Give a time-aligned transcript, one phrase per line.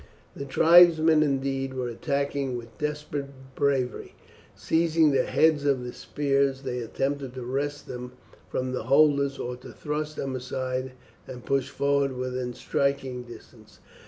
[0.35, 4.15] The tribesmen, indeed, were attacking with desperate bravery.
[4.55, 8.13] Seizing the heads of the spears they attempted to wrest them
[8.49, 10.93] from their holders, or to thrust them aside
[11.27, 13.77] and push forward within striking distance.